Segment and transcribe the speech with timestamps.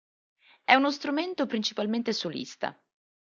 [0.63, 2.75] È un strumento principalmente solista.